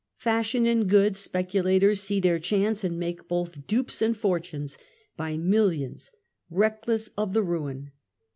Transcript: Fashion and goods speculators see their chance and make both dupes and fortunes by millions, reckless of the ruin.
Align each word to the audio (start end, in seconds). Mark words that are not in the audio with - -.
Fashion 0.17 0.65
and 0.65 0.89
goods 0.89 1.19
speculators 1.19 2.01
see 2.01 2.19
their 2.19 2.39
chance 2.39 2.83
and 2.83 2.97
make 2.97 3.27
both 3.27 3.67
dupes 3.67 4.01
and 4.01 4.17
fortunes 4.17 4.75
by 5.15 5.37
millions, 5.37 6.11
reckless 6.49 7.09
of 7.15 7.33
the 7.33 7.43
ruin. 7.43 7.91